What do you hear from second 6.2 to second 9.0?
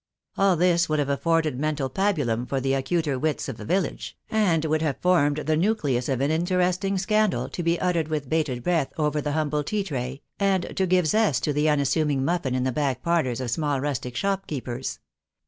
an interesting scandal, to be uttered with bated breath